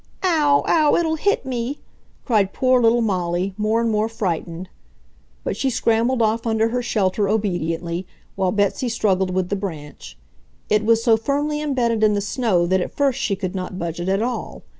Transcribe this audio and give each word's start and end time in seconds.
"Ow! 0.23 0.63
Ow, 0.67 0.95
it'll 0.95 1.15
hit 1.15 1.45
me!" 1.45 1.77
cried 2.25 2.53
poor 2.53 2.81
little 2.81 3.03
Molly, 3.03 3.53
more 3.55 3.79
and 3.79 3.91
more 3.91 4.09
frightened. 4.09 4.67
But 5.43 5.55
she 5.55 5.69
scrambled 5.69 6.23
off 6.23 6.47
under 6.47 6.69
her 6.69 6.81
shelter 6.81 7.29
obediently, 7.29 8.07
while 8.35 8.51
Betsy 8.51 8.89
struggled 8.89 9.29
with 9.29 9.49
the 9.49 9.55
branch. 9.55 10.17
It 10.71 10.83
was 10.83 11.03
so 11.03 11.17
firmly 11.17 11.61
imbedded 11.61 12.03
in 12.03 12.15
the 12.15 12.19
snow 12.19 12.65
that 12.65 12.81
at 12.81 12.95
first 12.97 13.19
she 13.19 13.35
could 13.35 13.53
not 13.53 13.77
budge 13.77 13.99
it 13.99 14.09
at 14.09 14.23
all. 14.23 14.63